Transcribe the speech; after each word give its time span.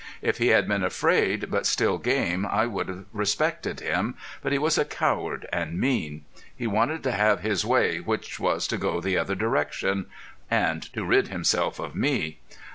If 0.23 0.39
he 0.39 0.47
had 0.47 0.67
been 0.67 0.83
afraid 0.83 1.51
but 1.51 1.67
still 1.67 1.99
game 1.99 2.43
I 2.43 2.65
would 2.65 2.87
have 2.87 3.05
respected 3.13 3.81
him, 3.81 4.15
but 4.41 4.51
he 4.51 4.57
was 4.57 4.79
a 4.79 4.83
coward 4.83 5.47
and 5.53 5.79
mean. 5.79 6.25
He 6.55 6.65
wanted 6.65 7.03
to 7.03 7.11
have 7.11 7.41
his 7.41 7.63
way, 7.63 7.99
which 7.99 8.39
was 8.39 8.65
to 8.69 8.79
go 8.79 8.99
the 8.99 9.19
other 9.19 9.35
direction, 9.35 10.07
and 10.49 10.81
to 10.93 11.05
rid 11.05 11.27
himself 11.27 11.77
of 11.79 11.93
me. 11.93 12.39